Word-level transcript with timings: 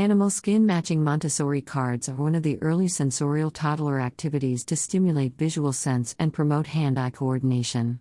Animal 0.00 0.30
skin 0.30 0.64
matching 0.64 1.04
Montessori 1.04 1.60
cards 1.60 2.08
are 2.08 2.14
one 2.14 2.34
of 2.34 2.42
the 2.42 2.56
early 2.62 2.88
sensorial 2.88 3.50
toddler 3.50 4.00
activities 4.00 4.64
to 4.64 4.74
stimulate 4.74 5.36
visual 5.36 5.74
sense 5.74 6.16
and 6.18 6.32
promote 6.32 6.68
hand 6.68 6.98
eye 6.98 7.10
coordination. 7.10 8.00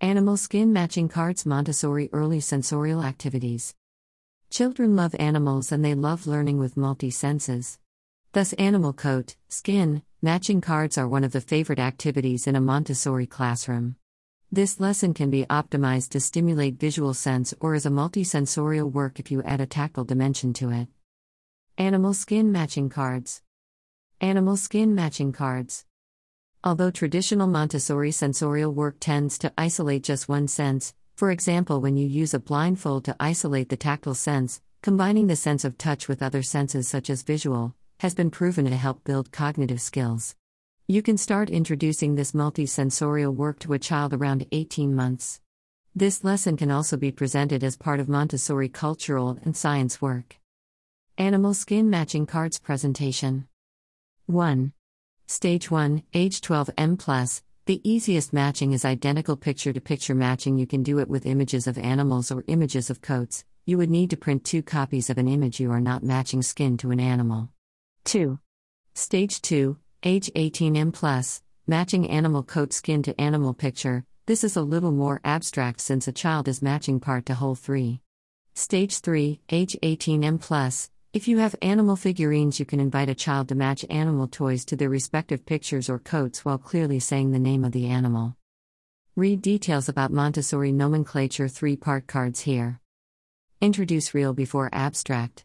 Animal 0.00 0.38
skin 0.38 0.72
matching 0.72 1.10
cards 1.10 1.44
Montessori 1.44 2.08
early 2.14 2.40
sensorial 2.40 3.02
activities. 3.02 3.74
Children 4.48 4.96
love 4.96 5.14
animals 5.18 5.70
and 5.70 5.84
they 5.84 5.92
love 5.92 6.26
learning 6.26 6.58
with 6.58 6.78
multi 6.78 7.10
senses. 7.10 7.78
Thus, 8.32 8.54
animal 8.54 8.94
coat, 8.94 9.36
skin, 9.50 10.02
matching 10.22 10.62
cards 10.62 10.96
are 10.96 11.06
one 11.06 11.22
of 11.22 11.32
the 11.32 11.42
favorite 11.42 11.78
activities 11.78 12.46
in 12.46 12.56
a 12.56 12.62
Montessori 12.62 13.26
classroom. 13.26 13.96
This 14.50 14.80
lesson 14.80 15.12
can 15.12 15.28
be 15.28 15.44
optimized 15.44 16.08
to 16.12 16.20
stimulate 16.20 16.80
visual 16.80 17.12
sense 17.12 17.52
or 17.60 17.74
as 17.74 17.84
a 17.84 17.90
multisensorial 17.90 18.90
work 18.90 19.20
if 19.20 19.30
you 19.30 19.42
add 19.42 19.60
a 19.60 19.66
tactile 19.66 20.04
dimension 20.04 20.54
to 20.54 20.70
it. 20.70 20.88
Animal 21.80 22.12
skin 22.12 22.52
matching 22.52 22.90
cards. 22.90 23.40
Animal 24.20 24.58
skin 24.58 24.94
matching 24.94 25.32
cards. 25.32 25.86
Although 26.62 26.90
traditional 26.90 27.46
Montessori 27.46 28.10
sensorial 28.10 28.70
work 28.70 28.96
tends 29.00 29.38
to 29.38 29.50
isolate 29.56 30.02
just 30.02 30.28
one 30.28 30.46
sense, 30.46 30.92
for 31.16 31.30
example, 31.30 31.80
when 31.80 31.96
you 31.96 32.06
use 32.06 32.34
a 32.34 32.38
blindfold 32.38 33.06
to 33.06 33.16
isolate 33.18 33.70
the 33.70 33.78
tactile 33.78 34.14
sense, 34.14 34.60
combining 34.82 35.26
the 35.26 35.36
sense 35.36 35.64
of 35.64 35.78
touch 35.78 36.06
with 36.06 36.22
other 36.22 36.42
senses 36.42 36.86
such 36.86 37.08
as 37.08 37.22
visual, 37.22 37.74
has 38.00 38.14
been 38.14 38.30
proven 38.30 38.66
to 38.66 38.76
help 38.76 39.02
build 39.02 39.32
cognitive 39.32 39.80
skills. 39.80 40.36
You 40.86 41.00
can 41.00 41.16
start 41.16 41.48
introducing 41.48 42.14
this 42.14 42.32
multisensorial 42.32 43.34
work 43.34 43.58
to 43.60 43.72
a 43.72 43.78
child 43.78 44.12
around 44.12 44.46
18 44.52 44.94
months. 44.94 45.40
This 45.96 46.24
lesson 46.24 46.58
can 46.58 46.70
also 46.70 46.98
be 46.98 47.10
presented 47.10 47.64
as 47.64 47.78
part 47.78 48.00
of 48.00 48.08
Montessori 48.10 48.68
cultural 48.68 49.38
and 49.44 49.56
science 49.56 50.02
work. 50.02 50.39
Animal 51.20 51.52
skin 51.52 51.90
matching 51.90 52.24
cards 52.24 52.58
presentation. 52.58 53.46
1. 54.24 54.72
Stage 55.26 55.70
1, 55.70 56.02
age 56.14 56.40
12 56.40 56.70
M+. 56.78 56.96
The 57.66 57.80
easiest 57.84 58.32
matching 58.32 58.72
is 58.72 58.86
identical 58.86 59.36
picture 59.36 59.74
to 59.74 59.82
picture 59.82 60.14
matching. 60.14 60.56
You 60.56 60.66
can 60.66 60.82
do 60.82 60.98
it 60.98 61.10
with 61.10 61.26
images 61.26 61.66
of 61.66 61.76
animals 61.76 62.30
or 62.30 62.42
images 62.46 62.88
of 62.88 63.02
coats. 63.02 63.44
You 63.66 63.76
would 63.76 63.90
need 63.90 64.08
to 64.08 64.16
print 64.16 64.44
two 64.44 64.62
copies 64.62 65.10
of 65.10 65.18
an 65.18 65.28
image 65.28 65.60
you 65.60 65.70
are 65.72 65.78
not 65.78 66.02
matching 66.02 66.40
skin 66.40 66.78
to 66.78 66.90
an 66.90 67.00
animal. 67.00 67.50
2. 68.06 68.38
Stage 68.94 69.42
2, 69.42 69.76
Age 70.02 70.30
18M 70.34 70.90
plus, 70.94 71.42
matching 71.66 72.08
animal 72.08 72.42
coat 72.42 72.72
skin 72.72 73.02
to 73.02 73.20
animal 73.20 73.52
picture. 73.52 74.06
This 74.24 74.42
is 74.42 74.56
a 74.56 74.62
little 74.62 74.90
more 74.90 75.20
abstract 75.22 75.82
since 75.82 76.08
a 76.08 76.12
child 76.12 76.48
is 76.48 76.62
matching 76.62 76.98
part 76.98 77.26
to 77.26 77.34
whole 77.34 77.56
3. 77.56 78.00
Stage 78.54 79.00
3, 79.00 79.38
age 79.50 79.76
18M 79.82 80.40
plus. 80.40 80.90
If 81.12 81.26
you 81.26 81.38
have 81.38 81.56
animal 81.60 81.96
figurines, 81.96 82.60
you 82.60 82.66
can 82.66 82.78
invite 82.78 83.08
a 83.08 83.16
child 83.16 83.48
to 83.48 83.56
match 83.56 83.84
animal 83.90 84.28
toys 84.28 84.64
to 84.66 84.76
their 84.76 84.88
respective 84.88 85.44
pictures 85.44 85.90
or 85.90 85.98
coats 85.98 86.44
while 86.44 86.56
clearly 86.56 87.00
saying 87.00 87.32
the 87.32 87.40
name 87.40 87.64
of 87.64 87.72
the 87.72 87.88
animal. 87.88 88.36
Read 89.16 89.42
details 89.42 89.88
about 89.88 90.12
Montessori 90.12 90.70
nomenclature 90.70 91.48
3 91.48 91.74
part 91.74 92.06
cards 92.06 92.42
here. 92.42 92.78
Introduce 93.60 94.14
real 94.14 94.32
before 94.32 94.70
abstract. 94.72 95.44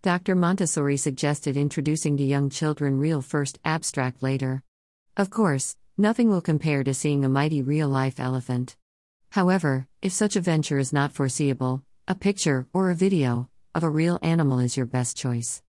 Dr. 0.00 0.34
Montessori 0.34 0.96
suggested 0.96 1.58
introducing 1.58 2.16
to 2.16 2.24
young 2.24 2.48
children 2.48 2.98
real 2.98 3.20
first, 3.20 3.58
abstract 3.66 4.22
later. 4.22 4.62
Of 5.18 5.28
course, 5.28 5.76
nothing 5.98 6.30
will 6.30 6.40
compare 6.40 6.82
to 6.82 6.94
seeing 6.94 7.26
a 7.26 7.28
mighty 7.28 7.60
real 7.60 7.90
life 7.90 8.18
elephant. 8.18 8.74
However, 9.28 9.86
if 10.00 10.12
such 10.12 10.34
a 10.34 10.40
venture 10.40 10.78
is 10.78 10.94
not 10.94 11.12
foreseeable, 11.12 11.82
a 12.06 12.14
picture, 12.14 12.66
or 12.72 12.88
a 12.88 12.94
video, 12.94 13.50
of 13.74 13.82
a 13.82 13.90
real 13.90 14.18
animal 14.22 14.58
is 14.58 14.76
your 14.76 14.86
best 14.86 15.16
choice. 15.16 15.62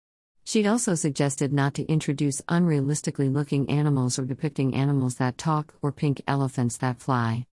She'd 0.43 0.67
also 0.67 0.95
suggested 0.95 1.51
not 1.51 1.73
to 1.75 1.85
introduce 1.85 2.41
unrealistically 2.41 3.33
looking 3.33 3.69
animals 3.69 4.17
or 4.17 4.25
depicting 4.25 4.75
animals 4.75 5.15
that 5.15 5.37
talk 5.37 5.73
or 5.81 5.91
pink 5.91 6.21
elephants 6.27 6.77
that 6.77 7.01
fly. 7.01 7.45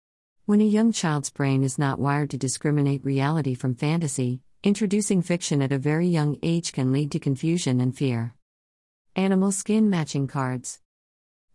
When 0.47 0.61
a 0.61 0.65
young 0.65 0.93
child's 0.93 1.31
brain 1.31 1.65
is 1.65 1.79
not 1.79 1.99
wired 1.99 2.31
to 2.31 2.37
discriminate 2.39 3.05
reality 3.05 3.55
from 3.55 3.75
fantasy, 3.75 4.43
Introducing 4.65 5.21
fiction 5.21 5.61
at 5.61 5.73
a 5.73 5.79
very 5.79 6.07
young 6.07 6.39
age 6.43 6.73
can 6.73 6.91
lead 6.91 7.13
to 7.13 7.19
confusion 7.19 7.83
and 7.83 7.95
fear. 7.95 8.33
Animal 9.15 9.53
skin 9.53 9.91
matching 9.91 10.27
cards. 10.27 10.81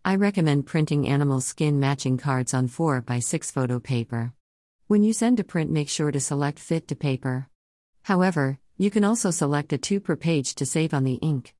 I 0.06 0.16
recommend 0.16 0.68
printing 0.68 1.08
animal 1.08 1.42
skin 1.42 1.80
matching 1.80 2.20
cards 2.20 2.54
on 2.54 2.68
4 2.68 3.02
by 3.02 3.18
6 3.18 3.50
photo 3.50 3.80
paper. 3.80 4.34
When 4.86 5.02
you 5.02 5.12
send 5.12 5.38
to 5.38 5.44
print, 5.44 5.72
make 5.72 5.90
sure 5.90 6.12
to 6.12 6.20
select 6.20 6.60
fit 6.60 6.88
to 6.90 6.96
paper. 6.96 7.48
However, 8.04 8.60
you 8.80 8.90
can 8.90 9.04
also 9.04 9.30
select 9.30 9.74
a 9.74 9.78
2 9.78 10.00
per 10.00 10.16
page 10.16 10.56
to 10.56 10.66
save 10.66 10.94
on 10.94 11.04
the 11.04 11.16
ink. 11.16 11.54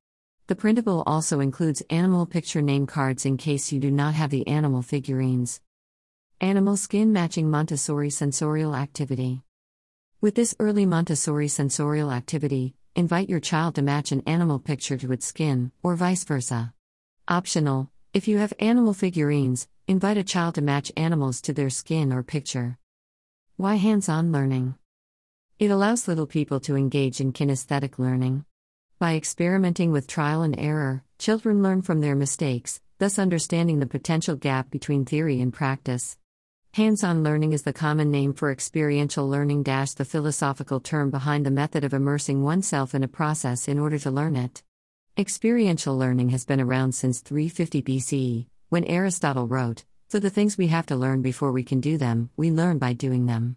The 0.46 0.56
printable 0.56 1.02
also 1.06 1.40
includes 1.40 1.82
animal 1.90 2.24
picture 2.24 2.62
name 2.62 2.86
cards 2.86 3.26
in 3.26 3.36
case 3.36 3.70
you 3.70 3.78
do 3.78 3.90
not 3.90 4.14
have 4.14 4.30
the 4.30 4.48
animal 4.48 4.80
figurines. 4.80 5.60
Animal 6.40 6.78
skin 6.78 7.12
matching 7.12 7.50
Montessori 7.50 8.08
sensorial 8.08 8.74
activity. 8.74 9.42
With 10.22 10.34
this 10.34 10.56
early 10.58 10.86
Montessori 10.86 11.48
sensorial 11.48 12.10
activity, 12.10 12.74
invite 12.96 13.28
your 13.28 13.38
child 13.38 13.74
to 13.74 13.82
match 13.82 14.12
an 14.12 14.22
animal 14.26 14.58
picture 14.58 14.96
to 14.96 15.12
its 15.12 15.26
skin, 15.26 15.72
or 15.82 15.96
vice 15.96 16.24
versa. 16.24 16.72
Optional, 17.28 17.90
if 18.14 18.28
you 18.28 18.38
have 18.38 18.54
animal 18.58 18.94
figurines, 18.94 19.68
invite 19.86 20.16
a 20.16 20.24
child 20.24 20.54
to 20.54 20.62
match 20.62 20.90
animals 20.96 21.42
to 21.42 21.52
their 21.52 21.68
skin 21.68 22.14
or 22.14 22.22
picture. 22.22 22.78
Why 23.56 23.74
hands 23.74 24.08
on 24.08 24.32
learning? 24.32 24.76
It 25.60 25.70
allows 25.70 26.08
little 26.08 26.26
people 26.26 26.58
to 26.60 26.74
engage 26.74 27.20
in 27.20 27.34
kinesthetic 27.34 27.98
learning. 27.98 28.46
By 28.98 29.14
experimenting 29.14 29.92
with 29.92 30.06
trial 30.06 30.40
and 30.40 30.58
error, 30.58 31.04
children 31.18 31.62
learn 31.62 31.82
from 31.82 32.00
their 32.00 32.16
mistakes, 32.16 32.80
thus 32.98 33.18
understanding 33.18 33.78
the 33.78 33.84
potential 33.86 34.36
gap 34.36 34.70
between 34.70 35.04
theory 35.04 35.38
and 35.38 35.52
practice. 35.52 36.16
Hands 36.72 37.04
on 37.04 37.22
learning 37.22 37.52
is 37.52 37.64
the 37.64 37.74
common 37.74 38.10
name 38.10 38.32
for 38.32 38.50
experiential 38.50 39.28
learning, 39.28 39.64
the 39.64 40.08
philosophical 40.08 40.80
term 40.80 41.10
behind 41.10 41.44
the 41.44 41.50
method 41.50 41.84
of 41.84 41.92
immersing 41.92 42.42
oneself 42.42 42.94
in 42.94 43.04
a 43.04 43.08
process 43.08 43.68
in 43.68 43.78
order 43.78 43.98
to 43.98 44.10
learn 44.10 44.36
it. 44.36 44.62
Experiential 45.18 45.94
learning 45.94 46.30
has 46.30 46.46
been 46.46 46.62
around 46.62 46.94
since 46.94 47.20
350 47.20 47.82
BCE, 47.82 48.46
when 48.70 48.84
Aristotle 48.86 49.46
wrote, 49.46 49.84
For 50.08 50.20
the 50.20 50.30
things 50.30 50.56
we 50.56 50.68
have 50.68 50.86
to 50.86 50.96
learn 50.96 51.20
before 51.20 51.52
we 51.52 51.64
can 51.64 51.80
do 51.80 51.98
them, 51.98 52.30
we 52.34 52.50
learn 52.50 52.78
by 52.78 52.94
doing 52.94 53.26
them. 53.26 53.56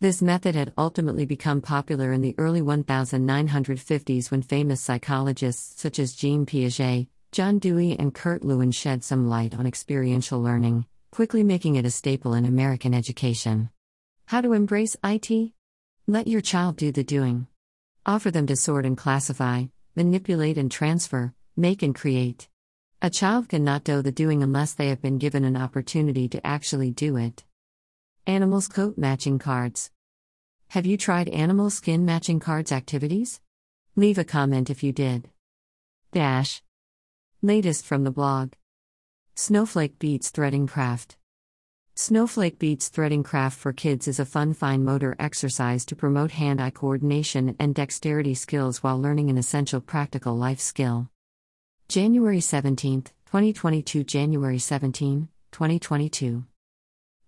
This 0.00 0.22
method 0.22 0.54
had 0.54 0.72
ultimately 0.78 1.26
become 1.26 1.60
popular 1.60 2.12
in 2.12 2.20
the 2.20 2.34
early 2.38 2.60
1950s 2.60 4.30
when 4.30 4.42
famous 4.42 4.80
psychologists 4.80 5.80
such 5.80 5.98
as 5.98 6.14
Jean 6.14 6.46
Piaget, 6.46 7.08
John 7.32 7.58
Dewey, 7.58 7.98
and 7.98 8.14
Kurt 8.14 8.44
Lewin 8.44 8.70
shed 8.70 9.02
some 9.02 9.28
light 9.28 9.54
on 9.54 9.66
experiential 9.66 10.40
learning 10.40 10.86
quickly 11.10 11.42
making 11.42 11.76
it 11.76 11.84
a 11.84 11.90
staple 11.90 12.34
in 12.34 12.44
American 12.44 12.94
education. 12.94 13.70
How 14.26 14.40
to 14.40 14.52
embrace 14.52 14.96
IT? 15.02 15.52
Let 16.06 16.26
your 16.26 16.40
child 16.40 16.76
do 16.76 16.92
the 16.92 17.04
doing. 17.04 17.46
Offer 18.06 18.30
them 18.30 18.46
to 18.46 18.56
sort 18.56 18.86
and 18.86 18.96
classify, 18.96 19.64
manipulate 19.96 20.58
and 20.58 20.70
transfer, 20.70 21.34
make 21.56 21.82
and 21.82 21.94
create. 21.94 22.48
A 23.02 23.10
child 23.10 23.48
cannot 23.48 23.84
do 23.84 24.02
the 24.02 24.12
doing 24.12 24.42
unless 24.42 24.74
they 24.74 24.88
have 24.88 25.02
been 25.02 25.18
given 25.18 25.44
an 25.44 25.56
opportunity 25.56 26.28
to 26.28 26.46
actually 26.46 26.90
do 26.90 27.16
it. 27.16 27.44
Animals 28.28 28.68
coat 28.68 28.98
matching 28.98 29.38
cards. 29.38 29.90
Have 30.68 30.84
you 30.84 30.98
tried 30.98 31.30
animal 31.30 31.70
skin 31.70 32.04
matching 32.04 32.40
cards 32.40 32.70
activities? 32.70 33.40
Leave 33.96 34.18
a 34.18 34.22
comment 34.22 34.68
if 34.68 34.82
you 34.82 34.92
did. 34.92 35.30
Dash. 36.12 36.62
Latest 37.40 37.86
from 37.86 38.04
the 38.04 38.10
blog. 38.10 38.52
Snowflake 39.34 39.98
Beads 39.98 40.28
Threading 40.28 40.66
Craft. 40.66 41.16
Snowflake 41.94 42.58
Beads 42.58 42.88
Threading 42.88 43.22
Craft 43.22 43.58
for 43.58 43.72
Kids 43.72 44.06
is 44.06 44.20
a 44.20 44.26
fun 44.26 44.52
fine 44.52 44.84
motor 44.84 45.16
exercise 45.18 45.86
to 45.86 45.96
promote 45.96 46.32
hand 46.32 46.60
eye 46.60 46.68
coordination 46.68 47.56
and 47.58 47.74
dexterity 47.74 48.34
skills 48.34 48.82
while 48.82 49.00
learning 49.00 49.30
an 49.30 49.38
essential 49.38 49.80
practical 49.80 50.36
life 50.36 50.60
skill. 50.60 51.08
January 51.88 52.42
17, 52.42 53.04
2022, 53.24 54.04
January 54.04 54.58
17, 54.58 55.28
2022. 55.50 56.44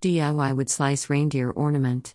DIY 0.03 0.57
wood 0.57 0.71
slice 0.71 1.11
reindeer 1.11 1.51
ornament. 1.51 2.15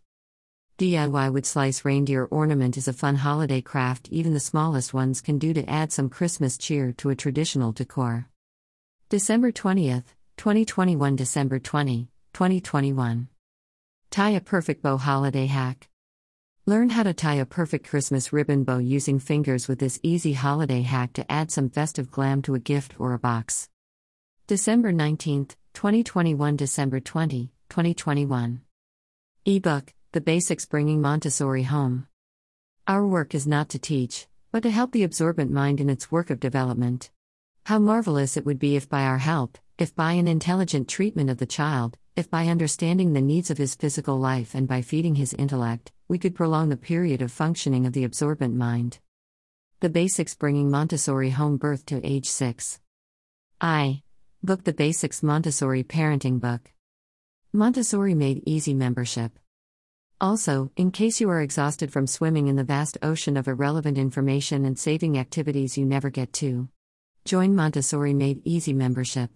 DIY 0.79 1.31
wood 1.31 1.45
slice 1.45 1.85
reindeer 1.85 2.25
ornament 2.25 2.77
is 2.77 2.87
a 2.87 2.93
fun 2.93 3.17
holiday 3.17 3.61
craft 3.61 4.09
even 4.09 4.33
the 4.33 4.39
smallest 4.39 4.91
ones 4.91 5.21
can 5.21 5.37
do 5.37 5.53
to 5.53 5.69
add 5.69 5.91
some 5.91 6.09
Christmas 6.09 6.57
cheer 6.57 6.91
to 6.93 7.11
a 7.11 7.15
traditional 7.15 7.71
decor. 7.71 8.27
December 9.09 9.51
20th, 9.51 10.15
2021 10.37 11.15
December 11.15 11.59
20, 11.59 12.09
2021. 12.33 13.27
Tie 14.09 14.29
a 14.31 14.41
perfect 14.41 14.81
bow 14.81 14.97
holiday 14.97 15.45
hack. 15.45 15.87
Learn 16.65 16.89
how 16.89 17.03
to 17.03 17.13
tie 17.13 17.35
a 17.35 17.45
perfect 17.45 17.87
Christmas 17.87 18.33
ribbon 18.33 18.63
bow 18.63 18.79
using 18.79 19.19
fingers 19.19 19.67
with 19.67 19.77
this 19.77 19.99
easy 20.01 20.33
holiday 20.33 20.81
hack 20.81 21.13
to 21.13 21.31
add 21.31 21.51
some 21.51 21.69
festive 21.69 22.09
glam 22.09 22.41
to 22.41 22.55
a 22.55 22.59
gift 22.59 22.99
or 22.99 23.13
a 23.13 23.19
box. 23.19 23.69
December 24.47 24.91
19th, 24.91 25.55
2021 25.75 26.55
December 26.55 26.99
20, 26.99 27.51
2021. 27.69 28.61
Ebook 29.45 29.93
The 30.11 30.21
Basics 30.21 30.65
Bringing 30.65 31.01
Montessori 31.01 31.63
Home. 31.63 32.07
Our 32.87 33.05
work 33.05 33.35
is 33.35 33.45
not 33.45 33.69
to 33.69 33.79
teach, 33.79 34.27
but 34.51 34.63
to 34.63 34.71
help 34.71 34.91
the 34.91 35.03
absorbent 35.03 35.51
mind 35.51 35.81
in 35.81 35.89
its 35.89 36.11
work 36.11 36.29
of 36.29 36.39
development. 36.39 37.09
How 37.65 37.79
marvelous 37.79 38.37
it 38.37 38.45
would 38.45 38.59
be 38.59 38.75
if, 38.75 38.87
by 38.87 39.03
our 39.03 39.17
help, 39.17 39.57
if 39.77 39.95
by 39.95 40.13
an 40.13 40.27
intelligent 40.27 40.87
treatment 40.87 41.29
of 41.29 41.37
the 41.37 41.45
child, 41.45 41.97
if 42.15 42.29
by 42.29 42.47
understanding 42.47 43.13
the 43.13 43.21
needs 43.21 43.49
of 43.49 43.57
his 43.57 43.75
physical 43.75 44.17
life 44.17 44.55
and 44.55 44.67
by 44.67 44.81
feeding 44.81 45.15
his 45.15 45.33
intellect, 45.33 45.91
we 46.07 46.17
could 46.17 46.35
prolong 46.35 46.69
the 46.69 46.77
period 46.77 47.21
of 47.21 47.31
functioning 47.31 47.85
of 47.85 47.93
the 47.93 48.03
absorbent 48.03 48.55
mind. 48.55 48.99
The 49.79 49.89
Basics 49.89 50.35
Bringing 50.35 50.71
Montessori 50.71 51.31
Home 51.31 51.57
Birth 51.57 51.85
to 51.87 52.05
Age 52.05 52.29
6. 52.29 52.79
I. 53.59 54.03
Book 54.43 54.63
The 54.63 54.73
Basics 54.73 55.21
Montessori 55.21 55.83
Parenting 55.83 56.39
Book. 56.39 56.74
Montessori 57.55 58.13
Made 58.13 58.43
Easy 58.45 58.73
Membership. 58.73 59.39
Also, 60.19 60.71
in 60.75 60.91
case 60.91 61.21
you 61.21 61.29
are 61.29 61.39
exhausted 61.39 61.89
from 61.89 62.05
swimming 62.05 62.47
in 62.47 62.57
the 62.57 62.65
vast 62.65 62.97
ocean 63.01 63.37
of 63.37 63.47
irrelevant 63.47 63.97
information 63.97 64.65
and 64.65 64.77
saving 64.77 65.17
activities 65.17 65.77
you 65.77 65.85
never 65.85 66.09
get 66.09 66.33
to, 66.33 66.67
join 67.23 67.55
Montessori 67.55 68.13
Made 68.13 68.41
Easy 68.43 68.73
membership. 68.73 69.31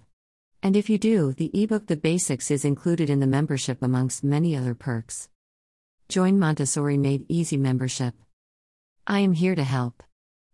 And 0.62 0.76
if 0.76 0.90
you 0.90 0.98
do, 0.98 1.32
the 1.32 1.50
ebook 1.54 1.88
The 1.88 1.96
Basics 1.96 2.52
is 2.52 2.66
included 2.66 3.10
in 3.10 3.22
the 3.22 3.26
membership 3.26 3.82
amongst 3.82 4.22
many 4.22 4.54
other 4.54 4.76
perks. 4.76 5.30
Join 6.10 6.38
Montessori 6.38 6.98
Made 6.98 7.24
Easy 7.30 7.56
membership. 7.56 8.16
I 9.08 9.20
am 9.20 9.32
here 9.32 9.56
to 9.56 9.64
help. 9.64 10.04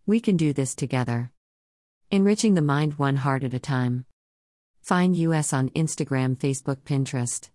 We 0.06 0.20
can 0.20 0.38
do 0.38 0.54
this 0.54 0.76
together. 0.76 1.32
Enriching 2.12 2.54
the 2.54 2.62
mind 2.62 3.00
one 3.00 3.16
heart 3.16 3.44
at 3.44 3.56
a 3.56 3.60
time. 3.60 4.06
Find 4.84 5.16
us 5.16 5.52
on 5.52 5.70
Instagram, 5.70 6.38
Facebook, 6.38 6.82
Pinterest. 6.84 7.50